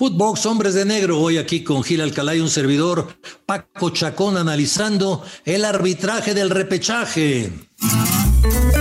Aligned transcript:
Footbox 0.00 0.46
Hombres 0.46 0.72
de 0.72 0.86
Negro, 0.86 1.20
hoy 1.20 1.36
aquí 1.36 1.62
con 1.62 1.84
Gil 1.84 2.00
Alcalá 2.00 2.34
y 2.34 2.40
un 2.40 2.48
servidor, 2.48 3.18
Paco 3.44 3.90
Chacón, 3.90 4.38
analizando 4.38 5.22
el 5.44 5.62
arbitraje 5.62 6.32
del 6.32 6.48
repechaje. 6.48 7.52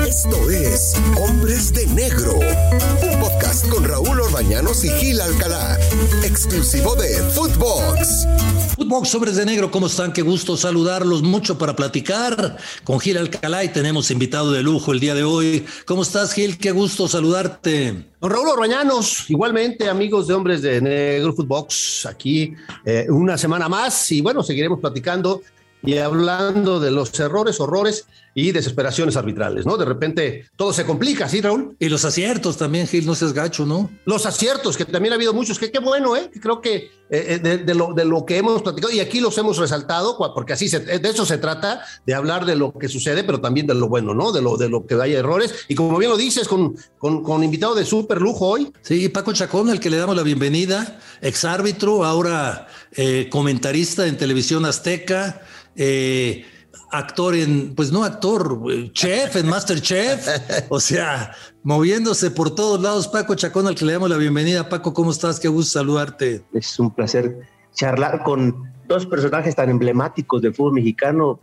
Esto 0.10 0.50
es 0.50 0.96
Hombres 1.22 1.72
de 1.72 1.86
Negro, 1.86 2.34
un 2.34 3.20
podcast 3.20 3.70
con 3.70 3.84
Raúl 3.84 4.20
Orbañanos 4.20 4.84
y 4.84 4.90
Gil 4.90 5.22
Alcalá, 5.22 5.78
exclusivo 6.24 6.96
de 6.96 7.10
Footbox. 7.30 8.28
Footbox 8.76 9.14
Hombres 9.14 9.36
de 9.36 9.46
Negro, 9.46 9.70
¿cómo 9.70 9.86
están? 9.86 10.12
Qué 10.12 10.24
gusto 10.24 10.58
saludarlos, 10.58 11.22
mucho 11.22 11.60
para 11.60 11.76
platicar 11.76 12.58
con 12.84 13.00
Gil 13.00 13.20
Alcalá 13.20 13.64
y 13.64 13.70
tenemos 13.70 14.10
invitado 14.10 14.52
de 14.52 14.64
lujo 14.64 14.94
el 14.94 15.00
día 15.00 15.14
de 15.14 15.24
hoy. 15.24 15.64
¿Cómo 15.86 16.02
estás, 16.02 16.34
Gil? 16.34 16.58
Qué 16.58 16.72
gusto 16.72 17.08
saludarte. 17.08 18.08
Don 18.20 18.32
Raúl 18.32 18.48
Orbañanos, 18.48 19.30
igualmente 19.30 19.88
amigos 19.88 20.26
de 20.26 20.34
Hombres 20.34 20.64
de 20.64 20.82
Negro 20.82 21.34
Footbox, 21.34 22.08
aquí 22.08 22.56
eh, 22.84 23.06
una 23.10 23.38
semana 23.38 23.70
más 23.70 24.12
y 24.12 24.22
bueno, 24.22 24.42
seguiremos 24.42 24.80
platicando 24.80 25.44
y 25.84 25.98
hablando 25.98 26.80
de 26.80 26.92
los 26.92 27.18
errores, 27.20 27.60
horrores 27.60 28.06
y 28.34 28.52
desesperaciones 28.52 29.16
arbitrales, 29.16 29.66
¿no? 29.66 29.78
De 29.78 29.86
repente 29.86 30.46
todo 30.56 30.74
se 30.74 30.86
complica, 30.86 31.30
¿sí, 31.30 31.42
Raúl? 31.42 31.76
Y 31.80 31.90
los 31.90 32.06
aciertos 32.06 32.58
también, 32.58 32.88
Gil, 32.88 33.06
no 33.06 33.16
seas 33.16 33.34
gacho, 33.34 33.66
¿no? 33.66 33.90
Los 34.06 34.26
aciertos, 34.26 34.78
que 34.78 34.86
también 34.86 35.14
ha 35.14 35.16
habido 35.16 35.34
muchos, 35.34 35.58
que 35.58 35.72
qué 35.72 35.80
bueno, 35.80 36.16
¿eh? 36.16 36.30
Que 36.32 36.40
creo 36.40 36.62
que 36.62 36.92
eh, 37.10 37.42
eh, 37.44 37.58
de, 37.58 37.76
lo, 37.76 37.94
de 37.94 38.06
lo 38.06 38.26
que 38.26 38.38
hemos 38.38 38.62
platicado, 38.62 38.94
y 38.94 39.00
aquí 39.00 39.20
los 39.20 39.38
hemos 39.38 39.58
resaltado, 39.58 40.18
porque 40.34 40.54
así 40.54 40.70
se, 40.70 40.80
de 40.80 41.10
eso 41.10 41.26
se 41.26 41.38
trata, 41.38 41.82
de 42.06 42.14
hablar 42.14 42.46
de 42.46 42.56
lo 42.56 42.74
que 42.74 42.88
sucede, 42.88 43.24
pero 43.24 43.42
también 43.42 43.68
de 43.68 43.74
lo 43.74 43.88
bueno, 43.88 44.14
¿no? 44.14 44.32
De 44.32 44.42
lo, 44.42 44.58
de 44.58 44.70
lo 44.70 44.86
que 44.86 44.96
haya 44.96 45.20
errores. 45.20 45.54
Y 45.68 45.76
como 45.76 45.98
bien 45.98 46.12
lo 46.12 46.18
dices, 46.18 46.48
con, 46.48 46.76
con, 46.98 47.24
con 47.24 47.44
invitado 47.44 47.76
de 47.76 47.86
súper 47.86 48.22
lujo 48.22 48.48
hoy. 48.48 48.72
Sí, 48.82 49.10
Paco 49.10 49.34
Chacón, 49.34 49.70
al 49.70 49.80
que 49.80 49.90
le 49.90 49.98
damos 49.98 50.16
la 50.16 50.24
bienvenida, 50.24 51.00
exárbitro, 51.22 52.06
ahora 52.06 52.68
eh, 52.92 53.28
comentarista 53.32 54.08
en 54.08 54.18
televisión 54.18 54.66
azteca, 54.66 55.42
eh, 55.76 56.46
actor 56.92 57.36
en, 57.36 57.76
pues 57.76 57.92
no 57.92 58.04
actor, 58.04 58.60
chef 58.92 59.36
en 59.36 59.48
Masterchef, 59.48 60.28
o 60.70 60.80
sea, 60.80 61.32
moviéndose 61.64 62.32
por 62.32 62.56
todos 62.56 62.82
lados. 62.82 63.08
Paco 63.08 63.36
Chacón, 63.36 63.68
al 63.68 63.76
que 63.76 63.86
le 63.86 63.94
damos 63.94 64.10
la 64.10 64.18
bienvenida. 64.18 64.70
Paco, 64.70 64.94
¿cómo 64.94 65.12
estás? 65.12 65.40
Qué 65.40 65.48
gusto 65.48 65.80
saludarte. 65.80 66.44
Es 66.54 66.80
un 66.80 66.94
placer 66.94 67.40
charlar 67.74 68.24
con 68.24 68.72
dos 68.88 69.06
personajes 69.06 69.56
tan 69.56 69.70
emblemáticos 69.70 70.42
del 70.42 70.54
fútbol 70.54 70.74
mexicano. 70.74 71.40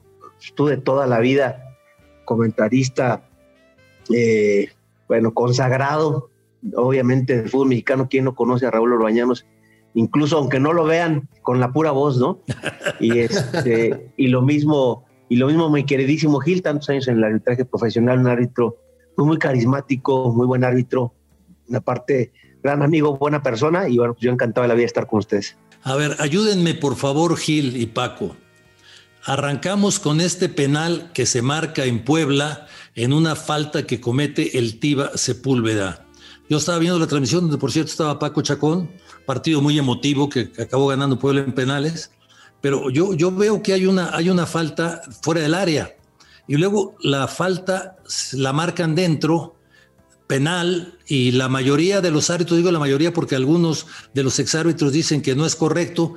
De 0.59 0.77
toda 0.77 1.06
la 1.06 1.19
vida, 1.20 1.77
comentarista, 2.27 3.27
eh, 4.15 4.69
bueno, 5.09 5.33
consagrado, 5.33 6.28
obviamente 6.75 7.39
del 7.39 7.48
fútbol 7.48 7.69
mexicano. 7.69 8.06
¿Quién 8.11 8.25
no 8.25 8.34
conoce 8.34 8.67
a 8.67 8.71
Raúl 8.71 8.93
Orbañanos? 8.93 9.47
incluso 9.97 10.37
aunque 10.37 10.61
no 10.61 10.73
lo 10.73 10.84
vean 10.84 11.28
con 11.43 11.59
la 11.59 11.73
pura 11.73 11.91
voz, 11.91 12.19
¿no? 12.19 12.41
Y, 13.00 13.19
este, 13.19 14.12
y 14.17 14.28
lo 14.28 14.43
mismo, 14.43 15.06
y 15.29 15.37
lo 15.37 15.47
mismo 15.47 15.69
mi 15.71 15.85
queridísimo 15.85 16.41
Gil, 16.41 16.63
tantos 16.63 16.89
años 16.91 17.09
en 17.09 17.19
el 17.19 17.25
arbitraje 17.25 17.65
profesional, 17.65 18.19
un 18.21 18.29
árbitro 18.29 18.77
muy 19.17 19.39
carismático, 19.39 20.33
muy 20.33 20.47
buen 20.47 20.65
árbitro, 20.65 21.15
una 21.69 21.81
parte, 21.81 22.33
gran 22.63 22.83
amigo, 22.83 23.17
buena 23.17 23.43
persona, 23.43 23.89
y 23.89 23.97
bueno, 23.99 24.15
pues 24.15 24.25
yo 24.25 24.33
encantado 24.33 24.63
de 24.63 24.69
la 24.69 24.75
vida 24.75 24.83
de 24.83 24.87
estar 24.87 25.07
con 25.07 25.21
ustedes. 25.21 25.57
A 25.83 25.95
ver, 25.97 26.17
ayúdenme 26.19 26.75
por 26.75 26.97
favor, 26.97 27.37
Gil 27.37 27.77
y 27.77 27.87
Paco. 27.87 28.37
Arrancamos 29.25 29.99
con 29.99 30.21
este 30.21 30.49
penal 30.49 31.11
que 31.13 31.27
se 31.27 31.43
marca 31.43 31.85
en 31.85 32.05
Puebla 32.05 32.67
en 32.95 33.13
una 33.13 33.35
falta 33.35 33.85
que 33.85 34.01
comete 34.01 34.59
el 34.59 34.79
Tiba 34.79 35.11
Sepúlveda. 35.17 36.07
Yo 36.49 36.59
estaba 36.59 36.79
viendo 36.79 36.99
la 36.99 37.09
transmisión 37.09 37.43
donde 37.43 37.59
por 37.59 37.73
cierto 37.73 37.91
estaba 37.91 38.21
Paco 38.21 38.41
Chacón, 38.43 38.89
partido 39.27 39.61
muy 39.61 39.77
emotivo 39.79 40.29
que 40.29 40.53
acabó 40.61 40.87
ganando 40.87 41.19
Puebla 41.19 41.41
en 41.41 41.53
penales, 41.53 42.13
pero 42.67 42.91
yo, 42.91 43.14
yo 43.14 43.31
veo 43.31 43.62
que 43.62 43.75
hay 43.75 43.86
una, 43.86 44.11
hay 44.12 44.28
una 44.28 44.45
falta 44.45 45.00
fuera 45.22 45.41
del 45.41 45.55
área 45.55 45.95
y 46.48 46.56
luego 46.56 46.97
la 46.99 47.28
falta 47.28 47.99
la 48.32 48.53
marcan 48.53 48.97
dentro, 48.97 49.54
penal, 50.27 50.99
y 51.06 51.31
la 51.31 51.49
mayoría 51.49 52.00
de 52.00 52.10
los 52.10 52.28
árbitros, 52.28 52.56
digo 52.56 52.72
la 52.72 52.81
mayoría 52.81 53.12
porque 53.12 53.37
algunos 53.37 53.87
de 54.15 54.25
los 54.25 54.41
exárbitros 54.41 54.91
dicen 54.91 55.22
que 55.22 55.37
no 55.37 55.47
es 55.47 55.55
correcto. 55.55 56.15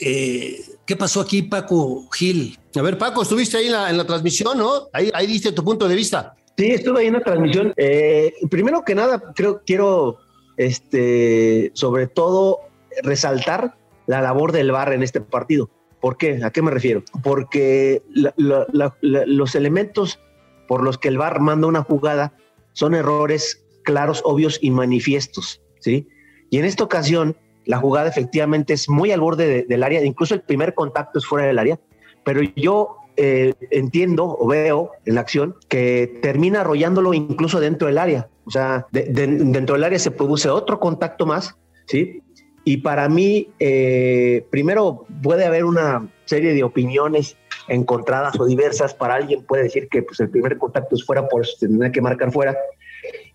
Eh, 0.00 0.64
¿Qué 0.86 0.96
pasó 0.96 1.20
aquí, 1.20 1.42
Paco 1.42 2.08
Gil? 2.10 2.58
A 2.74 2.80
ver, 2.80 2.96
Paco, 2.96 3.20
estuviste 3.20 3.58
ahí 3.58 3.66
en 3.66 3.72
la, 3.72 3.90
en 3.90 3.98
la 3.98 4.06
transmisión, 4.06 4.56
¿no? 4.56 4.88
Ahí, 4.94 5.10
ahí 5.12 5.26
diste 5.26 5.52
tu 5.52 5.62
punto 5.62 5.86
de 5.86 5.94
vista. 5.94 6.34
Sí, 6.56 6.68
estuve 6.68 7.00
ahí 7.00 7.08
en 7.08 7.12
la 7.12 7.20
transmisión. 7.20 7.74
Eh, 7.76 8.32
primero 8.50 8.82
que 8.82 8.94
nada, 8.94 9.34
creo, 9.34 9.60
quiero, 9.66 10.20
este, 10.56 11.70
sobre 11.74 12.06
todo, 12.06 12.60
resaltar 13.02 13.76
la 14.06 14.22
labor 14.22 14.52
del 14.52 14.72
VAR 14.72 14.94
en 14.94 15.02
este 15.02 15.20
partido. 15.20 15.68
¿Por 16.02 16.16
qué? 16.16 16.40
¿A 16.42 16.50
qué 16.50 16.62
me 16.62 16.72
refiero? 16.72 17.04
Porque 17.22 18.02
los 18.12 19.54
elementos 19.54 20.18
por 20.66 20.82
los 20.82 20.98
que 20.98 21.06
el 21.06 21.16
VAR 21.16 21.40
manda 21.40 21.68
una 21.68 21.84
jugada 21.84 22.34
son 22.72 22.94
errores 22.94 23.64
claros, 23.84 24.20
obvios 24.24 24.58
y 24.60 24.72
manifiestos, 24.72 25.62
¿sí? 25.78 26.08
Y 26.50 26.58
en 26.58 26.64
esta 26.64 26.82
ocasión, 26.82 27.36
la 27.66 27.78
jugada 27.78 28.08
efectivamente 28.08 28.74
es 28.74 28.88
muy 28.88 29.12
al 29.12 29.20
borde 29.20 29.62
del 29.62 29.82
área, 29.84 30.04
incluso 30.04 30.34
el 30.34 30.42
primer 30.42 30.74
contacto 30.74 31.20
es 31.20 31.24
fuera 31.24 31.46
del 31.46 31.58
área, 31.58 31.78
pero 32.24 32.42
yo 32.56 32.96
eh, 33.16 33.54
entiendo 33.70 34.36
o 34.38 34.48
veo 34.48 34.90
en 35.04 35.14
la 35.14 35.20
acción 35.20 35.54
que 35.68 36.18
termina 36.20 36.62
arrollándolo 36.62 37.14
incluso 37.14 37.60
dentro 37.60 37.86
del 37.86 37.98
área. 37.98 38.28
O 38.44 38.50
sea, 38.50 38.88
dentro 38.90 39.76
del 39.76 39.84
área 39.84 40.00
se 40.00 40.10
produce 40.10 40.48
otro 40.48 40.80
contacto 40.80 41.26
más, 41.26 41.56
¿sí? 41.86 42.21
Y 42.64 42.78
para 42.78 43.08
mí, 43.08 43.48
eh, 43.58 44.46
primero 44.50 45.06
puede 45.22 45.44
haber 45.44 45.64
una 45.64 46.08
serie 46.26 46.54
de 46.54 46.62
opiniones 46.62 47.36
encontradas 47.68 48.38
o 48.38 48.46
diversas. 48.46 48.94
Para 48.94 49.14
alguien 49.14 49.42
puede 49.42 49.64
decir 49.64 49.88
que 49.88 50.02
pues, 50.02 50.20
el 50.20 50.30
primer 50.30 50.58
contacto 50.58 50.94
es 50.94 51.04
fuera, 51.04 51.28
por 51.28 51.42
eso 51.42 51.52
tendría 51.58 51.90
que 51.90 52.00
marcar 52.00 52.32
fuera. 52.32 52.56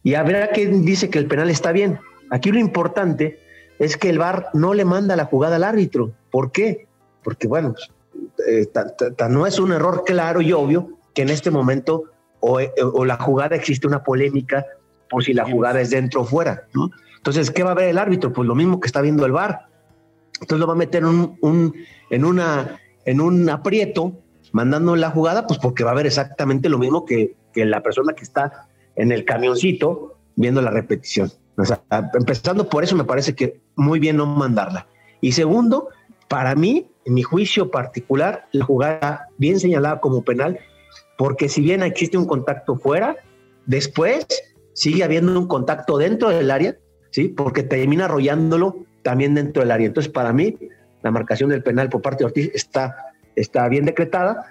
Y 0.04 0.14
habrá 0.14 0.50
quien 0.50 0.86
dice 0.86 1.10
que 1.10 1.20
el 1.20 1.28
penal 1.28 1.50
está 1.50 1.72
bien. 1.72 2.00
Aquí 2.30 2.52
lo 2.52 2.60
importante 2.60 3.40
es 3.80 3.98
que 3.98 4.10
el 4.10 4.18
VAR 4.18 4.48
no 4.54 4.74
le 4.74 4.86
manda 4.86 5.16
la 5.16 5.26
jugada 5.26 5.58
al 5.58 5.64
árbitro. 5.64 6.14
¿Por 6.32 6.52
qué? 6.52 6.88
Porque, 7.24 7.48
bueno, 7.48 7.76
eh, 8.48 8.68
no 9.30 9.46
es 9.46 9.60
un 9.60 9.74
error 9.74 10.04
claro 10.06 10.42
y 10.42 10.54
obvio 10.54 10.98
que 11.14 11.24
en 11.24 11.30
este 11.30 11.52
momento 11.52 12.06
o, 12.40 12.60
o, 12.94 13.06
la 13.06 13.18
jugada 13.18 13.56
existe 13.56 13.88
una 13.88 14.04
polémica 14.04 14.66
por 15.10 15.24
si 15.24 15.34
la 15.34 15.46
jugada 15.46 15.82
es 15.82 15.90
dentro 15.90 16.22
o 16.22 16.26
fuera, 16.26 16.68
¿no? 16.74 16.92
Entonces, 17.18 17.52
¿qué 17.52 17.64
va 17.64 17.72
a 17.72 17.76
ver 17.76 17.90
el 17.90 17.98
árbitro? 17.98 18.32
Pues 18.32 18.48
lo 18.48 18.56
mismo 18.56 18.80
que 18.80 18.88
está 18.88 19.02
viendo 19.02 19.26
el 19.26 19.32
VAR. 19.32 19.68
Entonces 20.40 20.60
lo 20.60 20.68
va 20.68 20.74
a 20.74 20.78
meter 20.78 21.04
un, 21.04 21.38
un, 21.42 21.74
en, 22.10 22.26
una, 22.26 22.80
en 23.06 23.22
un 23.22 23.50
aprieto, 23.50 24.14
mandando 24.52 24.96
la 24.96 25.12
jugada, 25.12 25.48
pues 25.48 25.60
porque 25.60 25.84
va 25.84 25.92
a 25.92 25.96
ver 25.96 26.06
exactamente 26.06 26.70
lo 26.70 26.78
mismo 26.78 27.06
que, 27.06 27.36
que 27.54 27.66
la 27.66 27.82
persona 27.82 28.14
que 28.14 28.24
está 28.24 28.68
en 28.96 29.12
el 29.12 29.26
camioncito 29.26 30.18
viendo 30.36 30.62
la 30.62 30.72
repetición. 30.72 31.32
O 31.58 31.66
sea, 31.66 31.82
empezando 32.14 32.70
por 32.70 32.84
eso 32.84 32.96
me 32.96 33.04
parece 33.04 33.36
que 33.36 33.60
muy 33.76 34.00
bien 34.00 34.18
no 34.18 34.26
mandarla. 34.26 34.88
Y 35.22 35.32
segundo, 35.32 35.90
para 36.28 36.56
mí, 36.56 36.92
en 37.06 37.14
mi 37.16 37.24
juicio 37.24 37.72
particular, 37.72 38.48
la 38.52 38.64
jugada 38.66 39.28
bien 39.38 39.60
señalada 39.60 40.00
como 40.00 40.24
penal, 40.24 40.60
porque 41.18 41.50
si 41.50 41.62
bien 41.62 41.82
existe 41.82 42.18
un 42.18 42.28
contacto 42.28 42.76
fuera, 42.76 43.16
después 43.66 44.28
sigue 44.74 45.04
habiendo 45.04 45.38
un 45.40 45.48
contacto 45.48 45.98
dentro 45.98 46.30
del 46.30 46.52
área, 46.52 46.78
¿sí? 47.18 47.30
Porque 47.30 47.64
termina 47.64 48.06
arrollándolo 48.06 48.86
también 49.02 49.34
dentro 49.34 49.64
del 49.64 49.72
área. 49.72 49.88
Entonces, 49.88 50.12
para 50.12 50.32
mí, 50.34 50.56
la 51.02 51.10
marcación 51.10 51.50
del 51.50 51.64
penal 51.64 51.90
por 51.90 52.04
parte 52.04 52.20
de 52.20 52.26
Ortiz 52.26 52.52
está, 52.54 52.96
está 53.36 53.68
bien 53.70 53.86
decretada 53.86 54.46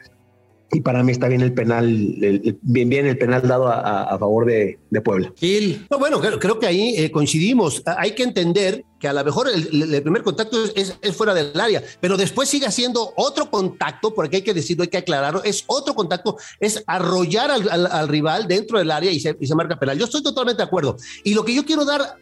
y 0.73 0.81
para 0.81 1.05
mí 1.05 1.13
está 1.13 1.29
bien 1.29 1.43
el 1.43 1.55
penal, 1.55 1.87
bien, 1.87 2.89
bien 2.89 3.07
el 3.07 3.17
penal 3.17 3.47
dado 3.47 3.69
a, 3.69 4.19
favor 4.19 4.47
de, 4.47 4.81
Puebla. 5.05 5.33
Gil. 5.37 5.87
bueno, 5.97 6.21
creo, 6.21 6.59
que 6.59 6.67
ahí 6.67 6.97
eh, 6.97 7.13
coincidimos. 7.13 7.85
Hay 7.87 8.17
que 8.17 8.25
entender 8.25 8.85
que 8.99 9.07
a 9.07 9.13
lo 9.13 9.25
mejor 9.25 9.47
el, 9.49 10.03
primer 10.03 10.25
contacto 10.25 10.59
es, 10.75 10.99
fuera 11.17 11.35
del 11.35 11.61
área, 11.61 11.85
pero 12.01 12.17
después 12.17 12.49
sigue 12.49 12.69
siendo 12.73 13.13
otro 13.15 13.49
contacto, 13.49 14.13
porque 14.13 14.39
hay 14.39 14.43
que 14.43 14.55
decirlo, 14.55 14.83
hay 14.83 14.89
que 14.89 14.97
aclararlo, 14.97 15.45
es 15.45 15.63
otro 15.69 15.95
contacto, 15.95 16.37
es 16.59 16.83
arrollar 16.89 17.53
al, 17.53 18.09
rival 18.09 18.49
dentro 18.49 18.79
del 18.79 18.91
área 18.91 19.13
y 19.13 19.21
se, 19.21 19.37
y 19.39 19.47
se 19.47 19.55
marca 19.55 19.79
penal. 19.79 19.97
Yo 19.97 20.07
estoy 20.07 20.25
totalmente 20.25 20.63
de 20.63 20.67
acuerdo. 20.67 20.97
Y 21.23 21.35
lo 21.35 21.45
que 21.45 21.55
yo 21.55 21.65
quiero 21.65 21.85
dar 21.85 22.17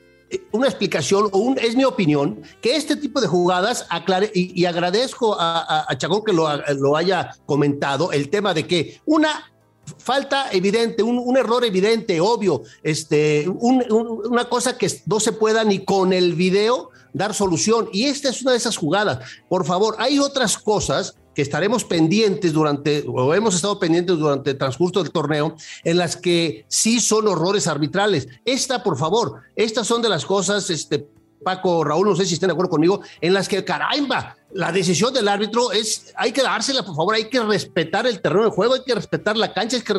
una 0.52 0.66
explicación, 0.66 1.28
o 1.32 1.38
un, 1.38 1.58
es 1.58 1.76
mi 1.76 1.84
opinión, 1.84 2.42
que 2.60 2.76
este 2.76 2.96
tipo 2.96 3.20
de 3.20 3.26
jugadas 3.26 3.86
aclare, 3.90 4.30
y, 4.34 4.64
agradezco 4.64 5.36
a, 5.38 5.86
a, 5.88 5.98
Chacón 5.98 6.24
que 6.24 6.32
lo, 6.32 6.48
lo, 6.74 6.96
haya 6.96 7.36
comentado, 7.46 8.12
el 8.12 8.30
tema 8.30 8.54
de 8.54 8.66
que 8.66 9.00
una 9.04 9.52
falta 9.98 10.50
evidente, 10.52 11.02
un, 11.02 11.18
un 11.18 11.36
error 11.36 11.64
evidente, 11.64 12.20
obvio, 12.20 12.62
este, 12.82 13.46
una 13.48 14.48
cosa 14.48 14.78
que 14.78 14.90
no 15.06 15.20
se 15.20 15.32
pueda 15.32 15.64
ni 15.64 15.84
con 15.84 16.12
el 16.12 16.34
video 16.34 16.90
dar 17.12 17.34
solución. 17.34 17.88
Y 17.92 18.04
esta 18.04 18.28
es 18.28 18.42
una 18.42 18.52
de 18.52 18.58
esas 18.58 18.76
jugadas. 18.76 19.18
Por 19.48 19.64
favor, 19.64 19.96
hay 19.98 20.18
otras 20.18 20.58
cosas 20.58 21.16
que 21.34 21.42
estaremos 21.42 21.84
pendientes 21.84 22.52
durante, 22.52 23.04
o 23.06 23.34
hemos 23.34 23.54
estado 23.54 23.78
pendientes 23.78 24.16
durante 24.16 24.50
el 24.50 24.58
transcurso 24.58 25.02
del 25.02 25.12
torneo, 25.12 25.56
en 25.82 25.98
las 25.98 26.16
que 26.16 26.64
sí 26.68 27.00
son 27.00 27.28
horrores 27.28 27.66
arbitrales. 27.66 28.28
Esta, 28.44 28.82
por 28.82 28.96
favor, 28.96 29.42
estas 29.56 29.86
son 29.86 30.02
de 30.02 30.08
las 30.08 30.24
cosas 30.24 30.70
este, 30.70 31.06
Paco, 31.44 31.84
Raúl, 31.84 32.08
no 32.08 32.16
sé 32.16 32.26
si 32.26 32.34
estén 32.34 32.48
de 32.48 32.54
acuerdo 32.54 32.70
conmigo, 32.70 33.00
en 33.20 33.32
las 33.32 33.48
que, 33.48 33.64
caramba, 33.64 34.36
la 34.54 34.70
decisión 34.70 35.12
del 35.12 35.26
árbitro 35.28 35.72
es, 35.72 36.12
hay 36.16 36.32
que 36.32 36.42
dársela, 36.42 36.84
por 36.84 36.94
favor, 36.94 37.14
hay 37.14 37.28
que 37.28 37.42
respetar 37.42 38.06
el 38.06 38.20
terreno 38.20 38.44
de 38.44 38.50
juego, 38.50 38.74
hay 38.74 38.84
que 38.84 38.94
respetar 38.94 39.36
la 39.36 39.52
cancha, 39.52 39.76
hay 39.76 39.82
que 39.82 39.94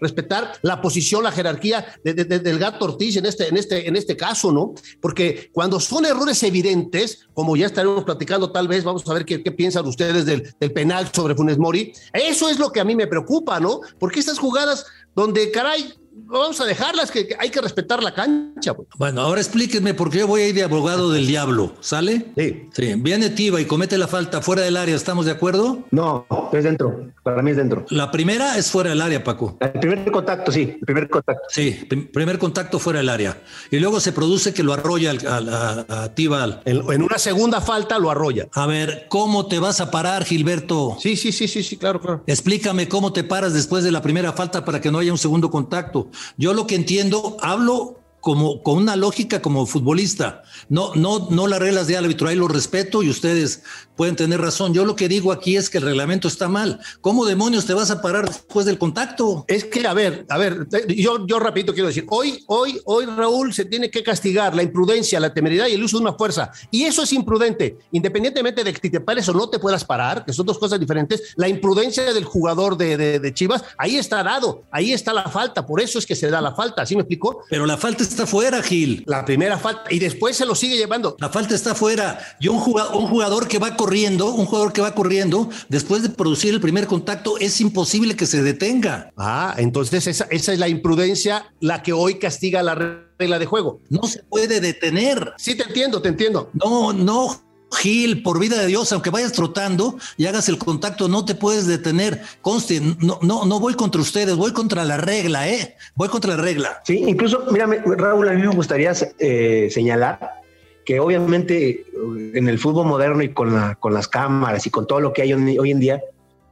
respetar 0.00 0.52
la 0.62 0.80
posición, 0.80 1.22
la 1.22 1.32
jerarquía 1.32 1.86
del 2.02 2.58
gato 2.58 2.86
Ortiz 2.86 3.16
en 3.16 3.26
este, 3.26 3.48
en, 3.48 3.58
este, 3.58 3.86
en 3.86 3.96
este 3.96 4.16
caso, 4.16 4.52
¿no? 4.52 4.74
Porque 5.00 5.50
cuando 5.52 5.78
son 5.78 6.06
errores 6.06 6.42
evidentes, 6.42 7.28
como 7.34 7.56
ya 7.56 7.66
estaremos 7.66 8.04
platicando 8.04 8.50
tal 8.50 8.68
vez, 8.68 8.84
vamos 8.84 9.06
a 9.06 9.14
ver 9.14 9.24
qué, 9.24 9.38
piensan 9.50 9.86
ustedes 9.86 10.24
del, 10.24 10.54
del 10.58 10.72
penal 10.72 11.10
sobre 11.12 11.34
Funes 11.34 11.58
Mori, 11.58 11.92
eso 12.14 12.48
es 12.48 12.58
lo 12.58 12.72
que 12.72 12.80
a 12.80 12.84
mí 12.84 12.96
me 12.96 13.06
preocupa, 13.06 13.60
¿no? 13.60 13.80
Porque 13.98 14.20
estas 14.20 14.38
jugadas 14.38 14.86
donde, 15.14 15.50
caray, 15.50 15.92
vamos 16.26 16.60
a 16.60 16.64
dejarlas, 16.64 17.10
que, 17.10 17.36
hay 17.38 17.50
que 17.50 17.60
respetar 17.60 18.02
la 18.02 18.14
cancha. 18.14 18.74
Pues. 18.74 18.88
Bueno, 18.96 19.20
ahora 19.20 19.40
explíquenme 19.40 19.94
por 19.94 20.10
qué 20.10 20.18
yo 20.18 20.26
voy 20.26 20.42
a 20.42 20.48
ir 20.48 20.54
de 20.54 20.64
abogado 20.64 21.10
del 21.10 21.26
diablo, 21.26 21.74
¿sale? 21.80 22.32
Sí. 22.36 22.68
Sí, 22.72 22.94
viene 22.96 23.30
Tiva 23.30 23.60
y 23.60 23.64
comete 23.64 23.98
la 23.98 24.08
falta 24.08 24.40
fuera 24.40 24.62
del 24.62 24.76
área, 24.76 24.94
¿estamos 24.94 25.26
de 25.26 25.32
acuerdo? 25.32 25.84
No, 25.90 26.26
es 26.52 26.64
dentro, 26.64 27.10
para 27.22 27.42
mí 27.42 27.50
es 27.50 27.56
dentro. 27.56 27.84
La 27.90 28.10
primera 28.10 28.56
es 28.56 28.70
fuera 28.70 28.90
del 28.90 29.00
área, 29.00 29.22
Paco. 29.22 29.56
El 29.60 29.80
primer 29.80 30.10
contacto, 30.10 30.52
sí, 30.52 30.76
el 30.78 30.86
primer 30.86 31.08
contacto. 31.08 31.42
Sí, 31.48 31.86
primer 32.12 32.38
contacto 32.38 32.78
fuera 32.78 33.00
del 33.00 33.08
área. 33.08 33.42
Y 33.70 33.78
luego 33.78 34.00
se 34.00 34.12
produce 34.12 34.54
que 34.54 34.62
lo 34.62 34.72
arrolla 34.72 35.12
a, 35.26 35.84
a, 36.04 36.14
Tiva. 36.14 36.60
En, 36.64 37.02
una 37.02 37.18
segunda 37.18 37.60
falta 37.60 37.98
lo 37.98 38.10
arrolla. 38.10 38.48
A 38.54 38.66
ver, 38.66 39.06
¿cómo 39.08 39.46
te 39.46 39.58
vas 39.58 39.80
a 39.80 39.90
parar, 39.90 40.24
Gilberto? 40.24 40.96
Sí, 41.00 41.16
sí, 41.16 41.32
sí, 41.32 41.48
sí, 41.48 41.62
sí, 41.62 41.76
claro, 41.76 42.00
claro. 42.00 42.24
Explícame 42.26 42.88
cómo 42.88 43.12
te 43.12 43.24
paras 43.24 43.52
después 43.52 43.84
de 43.84 43.92
la 43.92 44.02
primera 44.02 44.32
falta 44.32 44.64
para 44.64 44.80
que 44.80 44.90
no 44.90 44.98
haya 44.98 45.12
un 45.12 45.18
segundo 45.18 45.50
contacto. 45.50 46.09
Yo 46.36 46.54
lo 46.54 46.66
que 46.66 46.74
entiendo, 46.74 47.36
hablo 47.40 47.99
como 48.20 48.62
con 48.62 48.76
una 48.78 48.96
lógica 48.96 49.42
como 49.42 49.66
futbolista. 49.66 50.42
No, 50.68 50.94
no, 50.94 51.28
no 51.30 51.46
las 51.46 51.58
reglas 51.58 51.86
de 51.86 51.96
árbitro, 51.96 52.28
ahí 52.28 52.36
lo 52.36 52.48
respeto 52.48 53.02
y 53.02 53.10
ustedes 53.10 53.62
pueden 53.96 54.16
tener 54.16 54.40
razón. 54.40 54.72
Yo 54.72 54.84
lo 54.84 54.96
que 54.96 55.08
digo 55.08 55.32
aquí 55.32 55.56
es 55.56 55.68
que 55.68 55.78
el 55.78 55.84
reglamento 55.84 56.28
está 56.28 56.48
mal. 56.48 56.80
¿Cómo 57.00 57.26
demonios 57.26 57.66
te 57.66 57.74
vas 57.74 57.90
a 57.90 58.00
parar 58.00 58.26
después 58.28 58.64
del 58.64 58.78
contacto? 58.78 59.44
Es 59.46 59.64
que, 59.64 59.86
a 59.86 59.92
ver, 59.92 60.24
a 60.28 60.38
ver, 60.38 60.66
yo, 60.88 61.26
yo 61.26 61.38
rapidito 61.38 61.74
quiero 61.74 61.88
decir, 61.88 62.06
hoy, 62.08 62.42
hoy, 62.46 62.80
hoy 62.86 63.04
Raúl 63.04 63.52
se 63.52 63.66
tiene 63.66 63.90
que 63.90 64.02
castigar 64.02 64.54
la 64.54 64.62
imprudencia, 64.62 65.20
la 65.20 65.34
temeridad 65.34 65.66
y 65.66 65.72
el 65.72 65.84
uso 65.84 65.98
de 65.98 66.04
una 66.04 66.14
fuerza. 66.14 66.50
Y 66.70 66.84
eso 66.84 67.02
es 67.02 67.12
imprudente, 67.12 67.76
independientemente 67.92 68.64
de 68.64 68.72
que 68.72 68.88
te 68.88 69.00
pares 69.00 69.28
o 69.28 69.34
no 69.34 69.50
te 69.50 69.58
puedas 69.58 69.84
parar, 69.84 70.24
que 70.24 70.32
son 70.32 70.46
dos 70.46 70.58
cosas 70.58 70.80
diferentes. 70.80 71.34
La 71.36 71.48
imprudencia 71.48 72.12
del 72.12 72.24
jugador 72.24 72.76
de, 72.76 72.96
de, 72.96 73.34
Chivas, 73.34 73.64
ahí 73.76 73.96
está 73.96 74.22
dado, 74.22 74.64
ahí 74.70 74.92
está 74.92 75.12
la 75.12 75.28
falta, 75.28 75.66
por 75.66 75.80
eso 75.80 75.98
es 75.98 76.06
que 76.06 76.16
se 76.16 76.30
da 76.30 76.40
la 76.40 76.54
falta, 76.54 76.84
¿sí 76.86 76.94
me 76.96 77.02
explicó? 77.02 77.44
Pero 77.48 77.66
la 77.66 77.76
falta 77.76 78.02
está 78.10 78.26
fuera, 78.26 78.62
Gil. 78.62 79.02
La 79.06 79.24
primera 79.24 79.58
falta, 79.58 79.84
y 79.90 79.98
después 79.98 80.36
se 80.36 80.44
lo 80.44 80.54
sigue 80.54 80.76
llevando. 80.76 81.16
La 81.18 81.30
falta 81.30 81.54
está 81.54 81.74
fuera. 81.74 82.18
Yo 82.40 82.52
un 82.52 82.60
jugador, 82.60 82.96
un 82.96 83.06
jugador 83.06 83.48
que 83.48 83.58
va 83.58 83.76
corriendo, 83.76 84.32
un 84.32 84.46
jugador 84.46 84.72
que 84.72 84.82
va 84.82 84.94
corriendo, 84.94 85.48
después 85.68 86.02
de 86.02 86.10
producir 86.10 86.52
el 86.52 86.60
primer 86.60 86.86
contacto, 86.86 87.38
es 87.38 87.60
imposible 87.60 88.16
que 88.16 88.26
se 88.26 88.42
detenga. 88.42 89.12
Ah, 89.16 89.54
entonces 89.58 90.06
esa, 90.06 90.26
esa 90.30 90.52
es 90.52 90.58
la 90.58 90.68
imprudencia 90.68 91.52
la 91.60 91.82
que 91.82 91.92
hoy 91.92 92.18
castiga 92.18 92.62
la 92.62 92.74
regla 92.74 93.38
de 93.38 93.46
juego. 93.46 93.80
No 93.88 94.02
se 94.04 94.22
puede 94.24 94.60
detener. 94.60 95.32
Sí, 95.38 95.54
te 95.54 95.64
entiendo, 95.64 96.02
te 96.02 96.08
entiendo. 96.08 96.50
No, 96.54 96.92
no, 96.92 97.49
Gil, 97.72 98.22
por 98.22 98.38
vida 98.38 98.60
de 98.60 98.66
Dios, 98.66 98.92
aunque 98.92 99.10
vayas 99.10 99.32
trotando 99.32 99.96
y 100.16 100.26
hagas 100.26 100.48
el 100.48 100.58
contacto, 100.58 101.08
no 101.08 101.24
te 101.24 101.34
puedes 101.34 101.66
detener. 101.66 102.22
Conste, 102.42 102.80
no, 102.80 103.18
no, 103.22 103.44
no 103.44 103.60
voy 103.60 103.74
contra 103.74 104.00
ustedes, 104.00 104.36
voy 104.36 104.52
contra 104.52 104.84
la 104.84 104.96
regla, 104.96 105.48
¿eh? 105.48 105.76
Voy 105.94 106.08
contra 106.08 106.36
la 106.36 106.42
regla. 106.42 106.80
Sí, 106.84 107.04
incluso, 107.06 107.46
mírame, 107.50 107.78
Raúl, 107.84 108.28
a 108.28 108.32
mí 108.32 108.42
me 108.42 108.54
gustaría 108.54 108.92
eh, 109.18 109.68
señalar 109.70 110.40
que 110.84 110.98
obviamente 110.98 111.86
en 112.34 112.48
el 112.48 112.58
fútbol 112.58 112.86
moderno 112.86 113.22
y 113.22 113.32
con, 113.32 113.54
la, 113.54 113.76
con 113.76 113.94
las 113.94 114.08
cámaras 114.08 114.66
y 114.66 114.70
con 114.70 114.86
todo 114.86 115.00
lo 115.00 115.12
que 115.12 115.22
hay 115.22 115.32
hoy 115.32 115.70
en 115.70 115.78
día, 115.78 116.02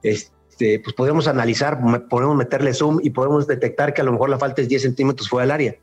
este, 0.03 0.81
pues 0.81 0.95
podemos 0.95 1.27
analizar, 1.27 1.81
podemos 2.09 2.37
meterle 2.37 2.75
zoom 2.75 3.01
y 3.03 3.11
podemos 3.11 3.47
detectar 3.47 3.95
que 3.95 4.03
a 4.03 4.05
lo 4.05 4.13
mejor 4.13 4.31
la 4.31 4.39
falta 4.39 4.63
es 4.63 4.69
10 4.69 4.83
centímetros 4.83 5.29
fuera 5.29 5.43
del 5.43 5.51
área. 5.51 5.77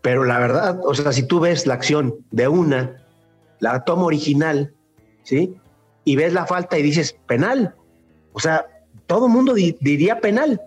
Pero 0.00 0.24
la 0.24 0.38
verdad, 0.38 0.80
o 0.84 0.94
sea, 0.94 1.12
si 1.12 1.22
tú 1.24 1.40
ves 1.40 1.66
la 1.66 1.74
acción 1.74 2.14
de 2.30 2.48
una, 2.48 3.01
la 3.62 3.84
toma 3.84 4.02
original, 4.02 4.74
¿sí? 5.22 5.54
Y 6.04 6.16
ves 6.16 6.32
la 6.32 6.46
falta 6.46 6.76
y 6.76 6.82
dices 6.82 7.16
penal. 7.26 7.76
O 8.32 8.40
sea, 8.40 8.66
todo 9.06 9.26
el 9.26 9.32
mundo 9.32 9.54
diría 9.54 10.20
penal. 10.20 10.60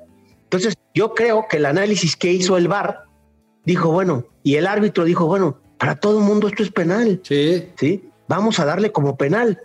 Entonces, 0.43 0.75
yo 0.93 1.13
creo 1.13 1.45
que 1.49 1.57
el 1.57 1.65
análisis 1.65 2.15
que 2.15 2.31
hizo 2.31 2.55
el 2.55 2.69
VAR 2.69 3.03
dijo, 3.65 3.91
bueno, 3.91 4.23
y 4.43 4.55
el 4.55 4.65
árbitro 4.65 5.03
dijo, 5.03 5.25
bueno, 5.25 5.59
para 5.77 5.95
todo 5.95 6.19
el 6.19 6.23
mundo 6.23 6.47
esto 6.47 6.63
es 6.63 6.71
penal. 6.71 7.19
Sí. 7.23 7.67
¿Sí? 7.75 8.09
Vamos 8.29 8.61
a 8.61 8.65
darle 8.65 8.93
como 8.93 9.17
penal. 9.17 9.59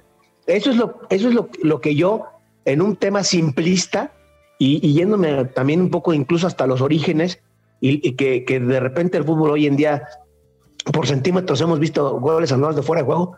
Eso 0.49 0.71
es 0.71 0.77
lo, 0.77 0.99
eso 1.09 1.29
es 1.29 1.35
lo, 1.63 1.81
que 1.81 1.95
yo, 1.95 2.25
en 2.65 2.83
un 2.83 2.97
tema 2.97 3.23
simplista, 3.23 4.13
y, 4.59 4.81
yéndome 4.93 5.45
también 5.45 5.81
un 5.81 5.91
poco 5.91 6.13
incluso 6.13 6.49
hasta 6.49 6.67
los 6.67 6.81
orígenes, 6.81 7.41
y, 7.81 8.13
que, 8.17 8.43
de 8.59 8.81
repente 8.81 9.19
el 9.19 9.25
fútbol 9.25 9.53
hoy 9.53 9.67
en 9.69 9.77
día, 9.77 10.03
por 10.85 11.07
centímetros, 11.07 11.61
hemos 11.61 11.79
visto 11.79 12.19
goles 12.21 12.53
anulados 12.53 12.77
de 12.77 12.83
fuera 12.83 13.03
de 13.03 13.07
juego. 13.07 13.37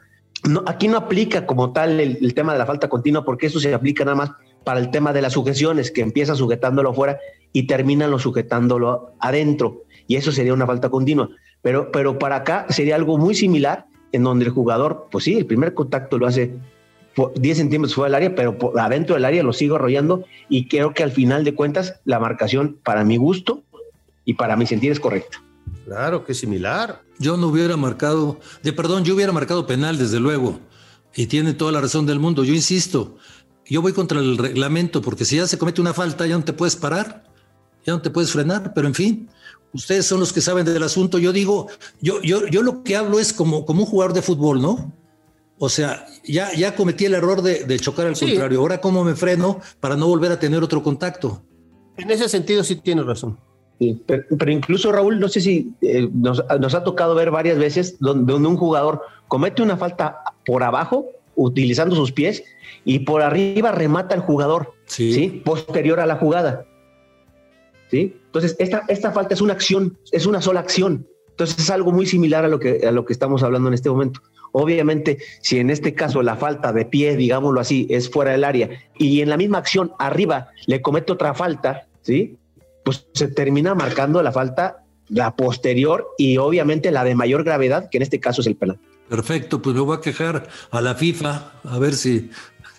Aquí 0.66 0.88
no 0.88 0.96
aplica 0.96 1.46
como 1.46 1.72
tal 1.72 2.00
el, 2.00 2.34
tema 2.34 2.52
de 2.52 2.58
la 2.58 2.66
falta 2.66 2.88
continua, 2.88 3.24
porque 3.24 3.46
eso 3.46 3.60
se 3.60 3.72
aplica 3.74 4.04
nada 4.04 4.16
más 4.16 4.30
para 4.64 4.80
el 4.80 4.90
tema 4.90 5.12
de 5.12 5.22
las 5.22 5.32
sujeciones, 5.32 5.90
que 5.90 6.00
empieza 6.00 6.34
sujetándolo 6.34 6.90
afuera 6.90 7.18
y 7.52 7.66
terminan 7.66 8.10
lo 8.10 8.18
sujetándolo 8.18 9.12
adentro. 9.20 9.82
Y 10.06 10.16
eso 10.16 10.32
sería 10.32 10.54
una 10.54 10.66
falta 10.66 10.88
continua. 10.88 11.28
Pero, 11.62 11.92
pero 11.92 12.18
para 12.18 12.36
acá 12.36 12.66
sería 12.70 12.96
algo 12.96 13.18
muy 13.18 13.34
similar, 13.34 13.86
en 14.10 14.24
donde 14.24 14.44
el 14.44 14.50
jugador, 14.50 15.08
pues 15.10 15.24
sí, 15.24 15.36
el 15.36 15.46
primer 15.46 15.74
contacto 15.74 16.18
lo 16.18 16.26
hace 16.26 16.52
10 17.34 17.56
centímetros 17.56 17.94
fuera 17.94 18.08
del 18.08 18.14
área, 18.14 18.34
pero 18.34 18.56
adentro 18.78 19.14
del 19.14 19.24
área 19.24 19.42
lo 19.42 19.52
sigo 19.52 19.76
arrollando 19.76 20.24
y 20.48 20.66
creo 20.66 20.94
que 20.94 21.02
al 21.02 21.12
final 21.12 21.44
de 21.44 21.54
cuentas 21.54 22.00
la 22.04 22.18
marcación 22.18 22.78
para 22.82 23.04
mi 23.04 23.16
gusto 23.16 23.62
y 24.24 24.34
para 24.34 24.56
mi 24.56 24.66
sentir 24.66 24.92
es 24.92 25.00
correcta. 25.00 25.42
Claro 25.84 26.24
que 26.24 26.32
es 26.32 26.38
similar. 26.38 27.02
Yo 27.18 27.36
no 27.36 27.48
hubiera 27.48 27.76
marcado, 27.76 28.40
de 28.62 28.72
perdón, 28.72 29.04
yo 29.04 29.14
hubiera 29.14 29.32
marcado 29.32 29.66
penal 29.66 29.98
desde 29.98 30.20
luego 30.20 30.60
y 31.14 31.26
tiene 31.26 31.54
toda 31.54 31.72
la 31.72 31.80
razón 31.80 32.06
del 32.06 32.18
mundo. 32.18 32.44
Yo 32.44 32.54
insisto, 32.54 33.16
yo 33.66 33.82
voy 33.82 33.92
contra 33.92 34.20
el 34.20 34.38
reglamento 34.38 35.02
porque 35.02 35.24
si 35.24 35.36
ya 35.36 35.46
se 35.46 35.58
comete 35.58 35.80
una 35.80 35.94
falta 35.94 36.26
ya 36.26 36.36
no 36.36 36.44
te 36.44 36.52
puedes 36.52 36.76
parar, 36.76 37.24
ya 37.84 37.92
no 37.92 38.02
te 38.02 38.10
puedes 38.10 38.32
frenar, 38.32 38.72
pero 38.74 38.86
en 38.86 38.94
fin, 38.94 39.28
ustedes 39.72 40.06
son 40.06 40.20
los 40.20 40.32
que 40.32 40.40
saben 40.40 40.64
del 40.64 40.82
asunto. 40.82 41.18
Yo 41.18 41.32
digo, 41.32 41.68
yo, 42.00 42.20
yo, 42.22 42.46
yo 42.46 42.62
lo 42.62 42.82
que 42.82 42.96
hablo 42.96 43.18
es 43.18 43.32
como, 43.32 43.64
como 43.66 43.80
un 43.82 43.86
jugador 43.86 44.14
de 44.14 44.22
fútbol, 44.22 44.62
¿no? 44.62 44.92
O 45.58 45.68
sea, 45.68 46.06
ya, 46.24 46.52
ya 46.54 46.74
cometí 46.74 47.04
el 47.04 47.14
error 47.14 47.40
de, 47.40 47.78
chocar 47.78 48.06
al 48.06 48.18
contrario. 48.18 48.60
Ahora, 48.60 48.80
¿cómo 48.80 49.04
me 49.04 49.14
freno 49.14 49.60
para 49.78 49.96
no 49.96 50.08
volver 50.08 50.32
a 50.32 50.38
tener 50.38 50.62
otro 50.62 50.82
contacto? 50.82 51.42
En 51.96 52.10
ese 52.10 52.28
sentido, 52.28 52.64
sí 52.64 52.76
tienes 52.76 53.06
razón. 53.06 53.38
Sí, 53.82 54.00
pero, 54.06 54.52
incluso 54.52 54.92
Raúl, 54.92 55.18
no 55.18 55.28
sé 55.28 55.40
si 55.40 55.74
eh, 55.80 56.08
nos, 56.12 56.38
ha 56.40 56.84
tocado 56.84 57.16
ver 57.16 57.32
varias 57.32 57.58
veces 57.58 57.96
donde, 57.98 58.32
un 58.32 58.56
jugador 58.56 59.02
comete 59.26 59.60
una 59.60 59.76
falta 59.76 60.18
por 60.46 60.62
abajo, 60.62 61.08
utilizando 61.34 61.96
sus 61.96 62.12
pies, 62.12 62.44
y 62.84 63.00
por 63.00 63.22
arriba 63.22 63.72
remata 63.72 64.14
el 64.14 64.20
jugador, 64.20 64.74
¿sí? 64.84 65.42
posterior 65.44 65.98
a 65.98 66.06
la 66.06 66.14
jugada. 66.14 66.64
¿sí? 67.90 68.14
Entonces, 68.26 68.54
esta, 68.60 68.84
esta 68.86 69.10
falta 69.10 69.34
es 69.34 69.40
una 69.40 69.54
acción, 69.54 69.98
es 70.12 70.26
una 70.26 70.40
sola 70.40 70.60
acción. 70.60 71.04
Entonces, 71.30 71.58
es 71.58 71.70
algo 71.70 71.90
muy 71.90 72.06
similar 72.06 72.44
a 72.44 72.48
lo, 72.48 72.60
que, 72.60 72.86
a 72.86 72.92
lo 72.92 73.04
que 73.04 73.12
estamos 73.12 73.42
hablando 73.42 73.66
en 73.66 73.74
este 73.74 73.90
momento. 73.90 74.20
Obviamente, 74.52 75.18
si 75.40 75.58
en 75.58 75.70
este 75.70 75.92
caso 75.92 76.22
la 76.22 76.36
falta 76.36 76.72
de 76.72 76.84
pie, 76.84 77.16
digámoslo 77.16 77.58
así, 77.58 77.88
es 77.90 78.08
fuera 78.08 78.30
del 78.30 78.44
área 78.44 78.70
y 78.96 79.22
en 79.22 79.28
la 79.28 79.36
misma 79.36 79.58
acción 79.58 79.90
arriba 79.98 80.50
le 80.66 80.80
comete 80.82 81.10
otra 81.10 81.34
falta, 81.34 81.88
¿sí? 82.02 82.38
Pues 82.84 83.06
se 83.14 83.28
termina 83.28 83.74
marcando 83.74 84.22
la 84.22 84.32
falta, 84.32 84.84
la 85.08 85.36
posterior 85.36 86.08
y 86.18 86.36
obviamente 86.38 86.90
la 86.90 87.04
de 87.04 87.14
mayor 87.14 87.44
gravedad, 87.44 87.88
que 87.90 87.98
en 87.98 88.02
este 88.02 88.20
caso 88.20 88.40
es 88.40 88.46
el 88.46 88.56
penal. 88.56 88.78
Perfecto, 89.08 89.60
pues 89.60 89.76
me 89.76 89.82
voy 89.82 89.96
a 89.96 90.00
quejar 90.00 90.48
a 90.70 90.80
la 90.80 90.94
FIFA, 90.94 91.52
a 91.64 91.78
ver 91.78 91.94
si 91.94 92.30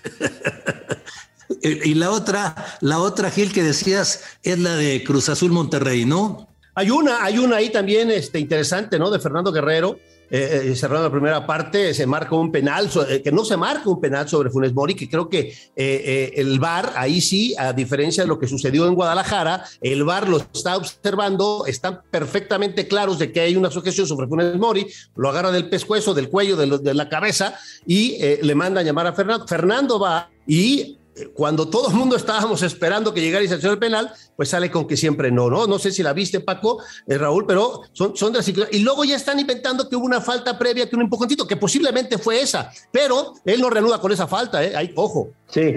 Y 1.61 1.93
la 1.93 2.11
otra, 2.11 2.77
la 2.81 2.99
otra, 2.99 3.31
Gil, 3.31 3.53
que 3.53 3.63
decías, 3.63 4.23
es 4.43 4.59
la 4.59 4.75
de 4.75 5.03
Cruz 5.03 5.29
Azul 5.29 5.51
Monterrey, 5.51 6.05
¿no? 6.05 6.49
Hay 6.75 6.89
una, 6.89 7.23
hay 7.23 7.37
una 7.37 7.57
ahí 7.57 7.69
también 7.71 8.09
este, 8.11 8.39
interesante, 8.39 8.99
¿no? 8.99 9.11
De 9.11 9.19
Fernando 9.19 9.51
Guerrero, 9.51 9.99
eh, 10.29 10.71
eh, 10.71 10.75
cerrando 10.75 11.03
la 11.03 11.11
primera 11.11 11.45
parte, 11.45 11.93
se 11.93 12.05
marca 12.07 12.35
un 12.35 12.51
penal, 12.51 12.89
eh, 13.07 13.21
que 13.21 13.31
no 13.31 13.45
se 13.45 13.57
marca 13.57 13.89
un 13.89 13.99
penal 14.01 14.27
sobre 14.27 14.49
Funes 14.49 14.73
Mori, 14.73 14.95
que 14.95 15.09
creo 15.09 15.29
que 15.29 15.53
el 15.75 16.59
VAR, 16.59 16.93
ahí 16.95 17.21
sí, 17.21 17.55
a 17.57 17.73
diferencia 17.73 18.23
de 18.23 18.27
lo 18.27 18.39
que 18.39 18.47
sucedió 18.47 18.87
en 18.87 18.95
Guadalajara, 18.95 19.63
el 19.81 20.03
VAR 20.03 20.27
lo 20.29 20.37
está 20.37 20.77
observando, 20.77 21.65
están 21.67 22.01
perfectamente 22.09 22.87
claros 22.87 23.19
de 23.19 23.31
que 23.31 23.41
hay 23.41 23.55
una 23.55 23.69
sujeción 23.69 24.07
sobre 24.07 24.27
Funes 24.27 24.57
Mori, 24.57 24.87
lo 25.15 25.29
agarra 25.29 25.51
del 25.51 25.69
pescuezo, 25.69 26.13
del 26.13 26.29
cuello, 26.29 26.55
de, 26.55 26.79
de 26.79 26.93
la 26.93 27.09
cabeza 27.09 27.55
y 27.85 28.17
le 28.41 28.55
manda 28.55 28.81
a 28.81 28.83
llamar 28.83 29.07
a 29.07 29.13
Fernando. 29.13 29.47
Fernando 29.47 29.99
va 29.99 30.29
y 30.47 30.97
cuando 31.33 31.69
todo 31.69 31.89
el 31.89 31.95
mundo 31.95 32.15
estábamos 32.15 32.63
esperando 32.63 33.13
que 33.13 33.21
llegara 33.21 33.45
se 33.47 33.67
el 33.67 33.77
penal, 33.77 34.11
pues 34.35 34.49
sale 34.49 34.71
con 34.71 34.87
que 34.87 34.97
siempre 34.97 35.31
no, 35.31 35.49
¿no? 35.49 35.67
No 35.67 35.77
sé 35.77 35.91
si 35.91 36.01
la 36.01 36.13
viste, 36.13 36.39
Paco, 36.39 36.81
eh, 37.07 37.17
Raúl, 37.17 37.45
pero 37.45 37.81
son, 37.91 38.15
son 38.15 38.33
de 38.33 38.39
Y 38.71 38.79
luego 38.79 39.03
ya 39.03 39.15
están 39.15 39.39
inventando 39.39 39.87
que 39.87 39.95
hubo 39.95 40.05
una 40.05 40.21
falta 40.21 40.57
previa, 40.57 40.89
que 40.89 40.95
un 40.95 41.03
empujoncito, 41.03 41.47
que 41.47 41.57
posiblemente 41.57 42.17
fue 42.17 42.41
esa, 42.41 42.71
pero 42.91 43.33
él 43.45 43.61
no 43.61 43.69
reanuda 43.69 43.99
con 43.99 44.11
esa 44.11 44.27
falta, 44.27 44.63
¿eh? 44.63 44.75
Ahí, 44.75 44.91
ojo. 44.95 45.29
Sí. 45.47 45.73